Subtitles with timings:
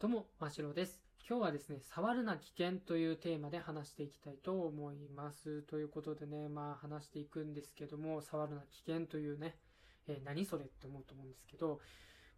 [0.00, 1.02] どうも、ましろです。
[1.28, 5.62] 今日はですね、触るな危険というテーマで話していきたいと思います。
[5.62, 9.56] ということでね、まあ話していくんですけども、触るな危険というね、
[10.06, 11.80] えー何それって思うと思うんですけど、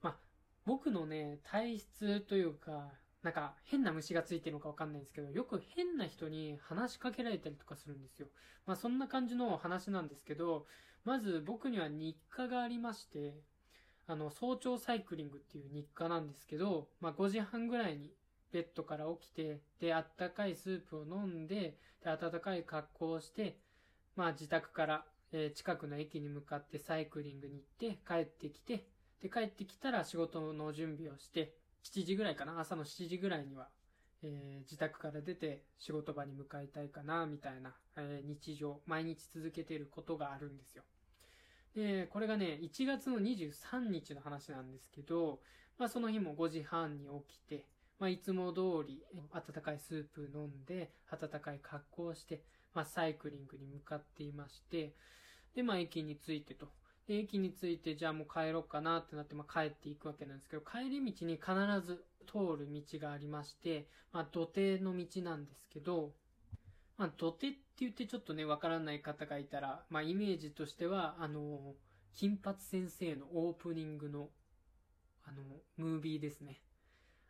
[0.01, 0.17] まあ
[0.65, 8.29] 僕のね、体質というか、なんか変な虫がついてるのかわかんないんですけど、よく変な人に話しかけられたりとかするんですよ。
[8.65, 10.65] まあそんな感じの話なんですけど、
[11.05, 13.35] まず僕には日課がありまして、
[14.11, 18.13] あの、早朝サイクリングっていう日課なんですけど、まあ5時半ぐらいに
[18.51, 23.61] ベッドから起きて、で、あったかいスープを飲んで、で、暖かい格好をして、
[24.17, 28.89] まあ自宅から、えー近くの駅に向かってサイクリングに行って、帰ってきて、
[29.23, 33.69] で、帰ってきたら仕事の準備をして、7時ぐらいかな朝の7時ぐらいには、
[34.25, 40.83] えー自宅から出て仕事場に向かいたいかな、みたいな、えー日常、毎日続けていることがあるんですよ。
[41.75, 45.41] で、これがね、1月の23日の話なんですけど、
[45.79, 47.67] まあその日も5時半に起きて、
[47.99, 49.03] まあいつも通り
[49.33, 52.43] 温かいスープ飲んで、温かい格好をして、
[52.75, 54.95] まあサイクリングに向かっていまして、
[55.55, 56.69] で、まあ駅に着いてと。
[57.07, 61.55] で、駅に着いて、じゃあもう帰ろうかなってなって、まあ帰っていくわけなんですけど、帰り道に必
[61.87, 66.13] ず通る道がありまして、まあ土手の道なんですけど、
[67.01, 71.75] まあ土手って言ってちょっとね、わからない方がいたら、まあイメージとしては、あの、
[72.15, 74.29] 金髪先生のオープニングの、
[75.25, 75.43] あの、
[75.79, 76.61] ムービーですね。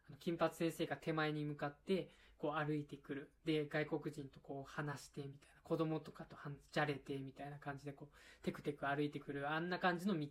[0.08, 3.30] あの金髪先生が手前に向かって、こう歩いてくる。
[3.44, 5.60] で、外国人とこう話してみたいな。
[5.62, 9.48] 子供とかと話じゃれてみたいな感じでこう、テクテク歩いてくる。
[9.50, 10.26] あんな感じの道、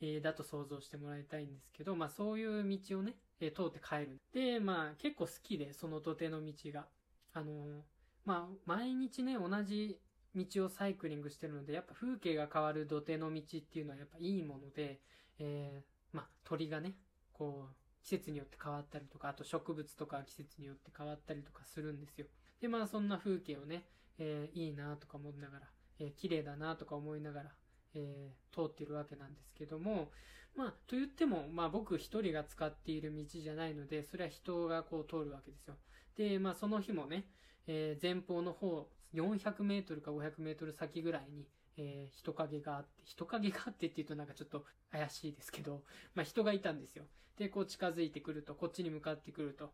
[0.00, 4.20] えーだと想像してもらいたいんですけど、まあそういう道をね、えー通って帰る。
[4.32, 6.86] で、まあ結構好きで、その土手の道が。
[7.34, 7.93] あのー
[8.24, 9.98] まあ毎日ね、同じ
[10.34, 15.00] 道をサイクリングしてるので、やっぱ風景が変わる土手の道っていうのはやっぱいいもので、
[15.38, 16.94] えーまあ鳥がね、
[17.32, 22.26] こう、季節によって変わったりとか、あと植物とか季節によって変わったりとかするんですよ。
[22.60, 23.84] で、まあそんな風景をね、
[24.18, 25.66] えーいいなとか思いながら、
[25.98, 27.50] えー綺麗だなとか思いながら、
[27.94, 30.10] えー通ってるわけなんですけども、
[30.56, 35.74] まあ、と言っても、まあ僕一人が使っている道じゃないので、それは人がこう通るわけですよ。
[36.16, 37.26] で、まあその日もね、
[37.66, 45.82] えー前方の方、400メートルか500メートル先ぐらいに、えー人影があって、人影があってって言うとなんかちょっと怪しいですけど、
[46.14, 47.04] まあ人がいたんですよ。
[47.36, 49.72] で、こう近づいてくると、こっちに向かってくると。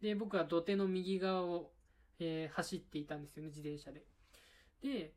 [0.00, 1.70] で、僕は土手の右側を、
[2.18, 4.04] えー走っていたんですよね、自転車で。
[4.82, 5.12] で、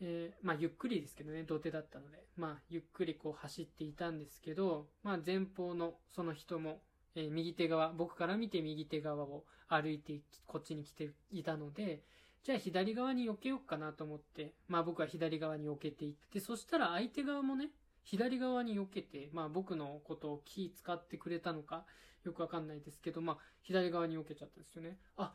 [0.00, 6.82] えーまあゆっくりですけどね、土手だったので、まあゆっくりこう走っていたんですけど、まあ前方のその人も、
[7.14, 12.02] えー右手側、僕から見て右手側を歩いてこっちに来ていたので、
[12.42, 17.70] じゃあ左側に避けようかなと思って、まあ僕は左側に避けていって、そしたら相手側もね、
[18.02, 21.84] 左側に避けて、まあ僕のことを気使ってくれたのか、
[22.24, 24.98] よくわかんないですけど、まあ左側に避けちゃったんですよね。
[25.16, 25.32] あ、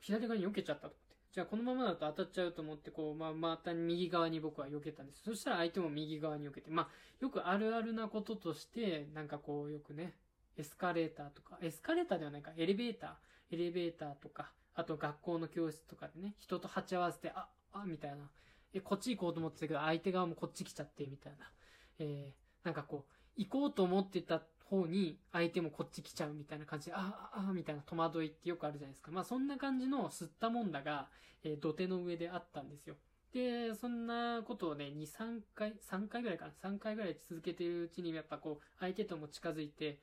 [0.00, 1.16] 左側に避けちゃったと思って。
[1.32, 5.22] じゃあこのままだと当たっちゃうと思って、こう、まあまた右側に僕は避けたんです。
[5.22, 6.88] そしたら相手も右側に避けて、まあ
[7.20, 10.16] よくあるあるなこととして、なんかこうよくね、
[10.60, 18.30] エスカレーターとか、エスカレーターではないか、エレベーター、エレベーターとか、あと学校の教室とかでね、人と鉢合わせて、あ、あ、みたいな。
[18.74, 21.50] え、こっち行こうと思ってたけど、相手側もこっち来ちゃって、みたいな。
[21.98, 29.10] えー、なんかこう、行こうと思ってた方に、相手もこっち来ちゃうみたいな感じで、あ、あ、あ、みたいな戸惑いってよくあるじゃないですか。
[29.10, 31.08] まあそんな感じの吸ったもんだが、
[31.42, 32.96] えー土手の上であったんですよ。
[33.32, 36.52] で、そんなことをね、2、3回、3回ぐらいかな。
[36.52, 40.00] 3回ぐらい続けてるうちに、やっぱこう、相手とも近づいて、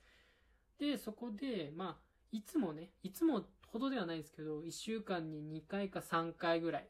[0.80, 6.88] で、そこで、まあ、いつもね、いつもほどではないですけど、1週間に2回か3回ぐらい、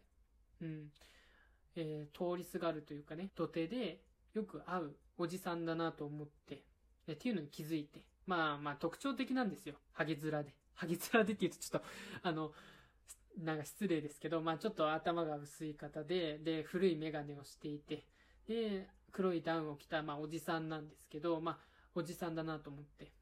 [0.62, 0.92] うん、
[1.75, 4.02] えー通りすがるというかね、土手で
[4.34, 6.64] よく会うおじさんだなと思って、
[7.12, 9.76] っていうのに気づいて、まあまあ特徴的なんですよ。
[9.94, 10.53] ハゲ面で。
[10.76, 11.88] ハゲ面でって言うとちょっと、
[12.24, 12.52] あの、
[13.38, 18.06] なんか失礼ですけど、まあちょっと頭が薄い方で、で、古いメガネをしていて、
[18.47, 21.58] で、黒いダウンを着た、まあおじさんなんですけど、まあ
[21.96, 23.16] おじさんだなと思って。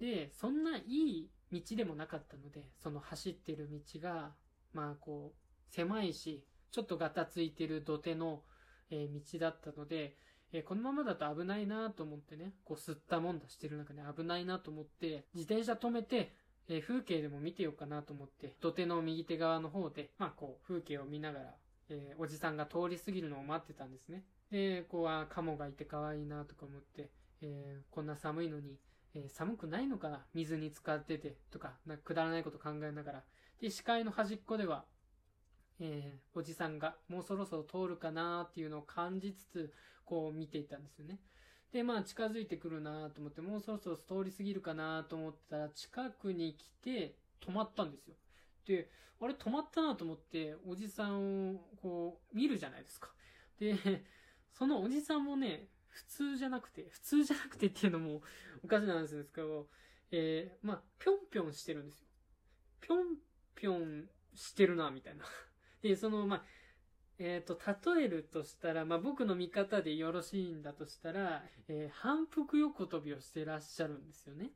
[0.00, 4.34] で、そんないい道でもなかったので、その走ってる道が、
[4.72, 8.42] まあこう、狭いし、ちょっとガタついてる土手の、
[8.90, 10.16] えー道だったので、
[10.52, 16.34] えーこのままだと危ないなと思ってね、こう吸ったもんだしてる中で危ないなと思って、自転車止めて、
[16.68, 21.54] えー風景でも見てようかなと思って、土手の右手側の方で、まあこう、風景を見ながら、
[21.90, 24.24] えおじさんが通り過ぎるのを待ってたんですね。
[24.50, 27.10] で、こう、あ、カモがいて可愛いなとか思って、
[27.42, 28.78] えこんな寒いのに、
[29.14, 30.24] えー寒くないのかな？
[30.34, 33.24] 水に浸かってて、とか、なくだらないこと考えながら。
[33.60, 34.84] で、視界の端っこでは、
[35.80, 39.72] えーおじさんがもうそろそろ通るかなっていうのを感じつつ、
[40.04, 41.18] こう見ていたんですよね。
[41.72, 48.14] で、まあ近づいてくるなと思って、もうそろそろ通り過ぎるかなと思ったら、近くに来て止まったんですよ。
[48.66, 48.90] で、
[49.20, 53.10] あれ止まったなと思って、おじさんをこう見るじゃないですか。
[53.58, 53.76] で、
[54.52, 58.22] そのおじさんもね、普通じゃなくて、普通じゃなくてっていうのも
[58.64, 59.68] おかしな話ですけど、
[60.12, 62.06] えー、まあ、ぴょんぴょんしてるんですよ。
[62.80, 63.16] ぴょん
[63.54, 65.24] ぴょんしてるな、みたいな。
[65.82, 66.44] で、その、まあ、
[67.18, 74.52] えっ、ー、と、例えるとしたら、まあ、僕の見方でよろしいんだとしたら、えー、反復横跳びをしてらっしゃるんですよね。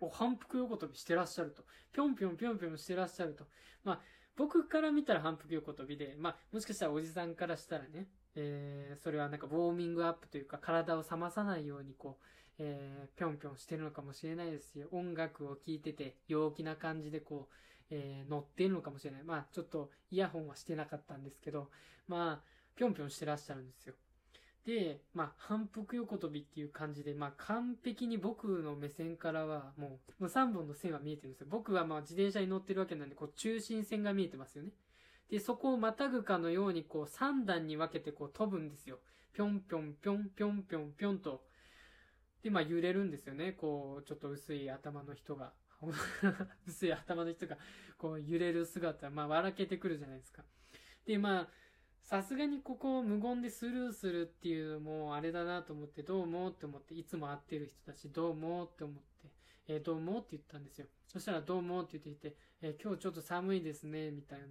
[0.00, 1.64] お、反復横跳びしてらっしゃると。
[1.92, 3.48] ぴょんぴょんぴょんぴょんしてらっしゃると。
[3.82, 4.02] まあ、
[4.36, 12.24] 僕から見たら反復横跳びで、まあ、もしかしたらおじさんからしたらね、えー、それはなんかウォーミングアップというか体を冷まさないようにこう、
[12.58, 17.54] えー、ぴょんぴょんしてるのかもしれないですし、音楽を聴いてて陽気な感じでこう、
[17.90, 19.22] えー、乗ってるのかもしれない。
[19.24, 21.70] まあ、ちょっとイヤホンはしてなかったんですけど、
[22.08, 23.94] まあ、ぴょんぴょんしてらっしゃるんですよ。
[24.66, 31.46] で、まあ、反復横跳びっていう感じで、まあ、完璧に僕の目線からは、もう、もう3本の線は見えてるんですよ。
[31.48, 34.70] 僕はまあ、自転車に乗ってるわけなんで、こう、中心線が見えてますよね。
[35.30, 38.98] で、そこをまたぐかのように、こう、3段に分けてこう、飛ぶんですよ。
[39.32, 41.44] ぴょんぴょんぴょんぴょんぴょんぴょんと。
[42.42, 43.52] で、まあ、揺れるんですよね。
[43.52, 45.52] こう、ちょっと薄い頭の人が。
[46.66, 47.58] 薄い頭の人が、
[47.98, 50.44] こう揺れる姿、まあ笑けてくるじゃないですか。
[51.04, 51.48] で、まあ、
[52.02, 59.32] さすがにここを無言でスルーするっていうのもあれだなと思って、どうもって思って、いつも会ってる人たち、どうもって思って、
[59.68, 60.86] えー、どうもって言ったんですよ。
[61.06, 64.46] そしたらどうもって言っていて、えー、今日ちょっと寒いですね、みたいな。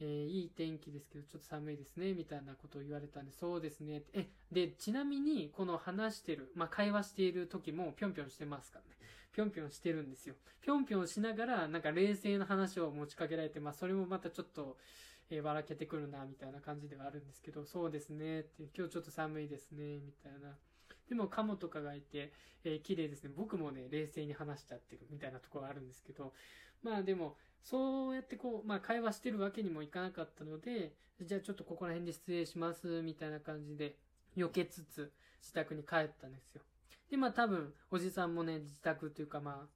[0.00, 4.02] えー、いい天気ですけど、ちょっと寒いですね、みたいなことを言われたんで、そうですね。
[4.14, 8.96] え、で、ちなみに、この話してる、まあ、会話している時もぴょんぴょんしてますからね。
[9.32, 10.34] ぴょんぴょんしてるんですよ。
[10.60, 14.76] ぴょんぴょんしながら、なんか冷静な話を持ちかけられて、まあそれもまたちょっと、
[15.30, 20.56] えー、笑けてくるな、みたいな感じではあるんですけど、そうですね、って、今日ちょっと寒いですね、みたいな。
[21.10, 22.32] でも、カモとかがいて、
[22.64, 23.30] えー、綺麗ですね。
[23.36, 26.32] 僕もね、冷静に話しちゃってるみたいなところあるんですけど、
[26.82, 33.96] まあでも、そうやってこう、まあ会話してるわけにもいかなかったので、じゃあちょっとここら辺で失礼します、みたいな感じで、
[34.36, 36.62] 避けつつ、自宅に帰ったんですよ。
[37.10, 39.68] で、まあ多分、おじさんもね、自宅というかまあ、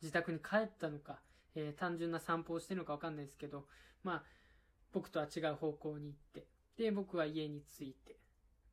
[0.00, 1.18] 自宅に帰ったのか、
[1.56, 3.66] えー、単純な散歩をしてるのかわかんないですけど、
[4.04, 4.22] まあ、
[4.92, 6.46] 僕とは違う方向に行って、
[6.76, 8.16] で、僕は家に着いて、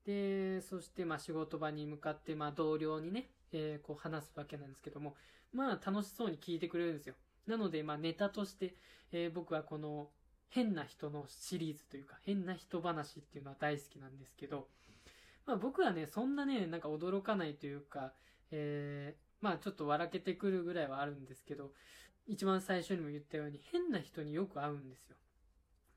[0.06, 5.16] で、そしてまあ仕事場に向かってまあ同僚にね、えー、こう話すわけなんですけども、
[5.54, 7.16] まあ楽しそうに聞いてくれるんですよ。
[7.48, 8.76] なのでまあネタとして、
[9.12, 10.10] えー、僕はこの
[10.50, 14.68] 変な人のシリーズというか、変な人話っていうのは大好きなんですけど、
[15.46, 18.14] まあ僕はね、そんなね、なんか驚かないというか、
[18.52, 21.72] えー、まあちょっと笑けてくるぐらいはあるんですけど、
[22.28, 25.16] 一番最初にも言ったように変な人によく会うんですよ。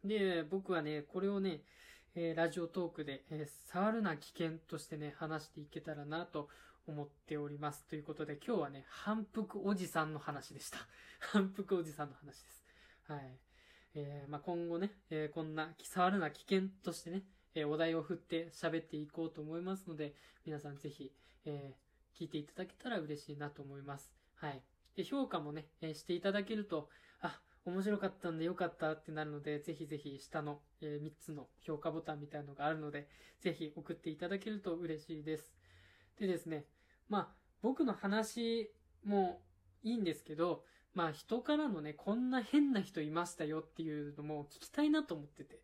[0.04, 1.60] で、僕はね、これをね、
[2.18, 6.48] えー、ラジオトークで、えー、触るな危険としてね、話していけたらなと
[6.86, 7.84] 思っております。
[7.84, 10.78] ということで、今日はね、反復おじさんの話でした。
[11.20, 12.64] 反復おじさんの話です。
[13.02, 13.38] はい。
[13.96, 17.22] えー、まあ、今後ね、えー、こんな、触るな危険としてね、
[17.54, 20.14] えお題を振って喋っていこうと思いますので、
[20.46, 21.12] 皆さんぜひ、
[21.44, 21.74] え
[22.14, 24.14] 聞いていただけたら嬉しいなと思います。
[24.36, 24.62] はい。
[24.94, 26.88] で、評価もね、えしていただけると、
[27.66, 33.08] 面白かったんでよかったってなるので、ぜひぜひ下の、え3つの評価ボタンみたいなのがあるので、
[33.40, 35.52] ぜひ送っていただけると嬉しいです。
[36.18, 36.64] でですね、
[37.08, 37.28] まあ、
[37.62, 38.70] 僕の話
[39.04, 39.42] も
[39.82, 40.64] いいんですけど、
[40.94, 45.60] まあ人からのね、こんな変な人いましたよっていうのも聞きたいなと思ってて。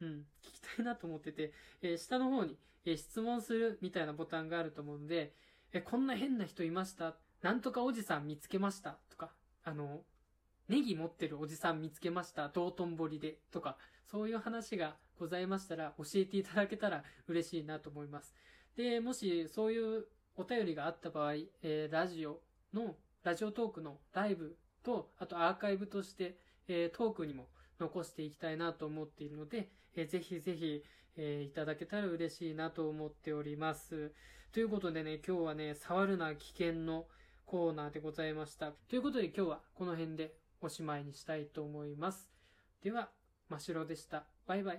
[0.00, 0.08] うん、
[0.42, 5.32] 聞きたいなと思ってて、えー、下の方に、えー、質問するみたいなボタンがあると思うんで、
[5.72, 7.16] えー、こんな変な人いました？
[7.40, 8.98] なんとかおじさん見つけました？
[9.08, 9.30] とか、
[9.64, 10.02] あの、
[10.68, 13.76] ネギ持ってるおじさん見つけました道頓堀でとか、
[14.10, 18.34] そういう話がございましたら教えていただけたら嬉しいなと思います。
[18.76, 20.06] で、もしそういう
[20.36, 22.40] お便りがあった場合、えー、ラジオ
[22.74, 26.36] の、ラジオトークのライブと、あとアーカイブとして、
[26.68, 27.48] えー、トークにも
[27.80, 30.82] 残していきたいなと思っているので、えー、ぜひぜひ、
[31.16, 34.12] えー、いただけたら嬉しいなと思っております。
[34.52, 37.06] ということでね、今日はね、触るな危険の
[37.46, 38.72] コーナーでございました。
[38.88, 42.28] ということで今日はこの辺でおしまいにしたいと思います。
[42.82, 43.10] では、
[43.48, 44.24] 真っ白でした。
[44.46, 44.74] バイバイ。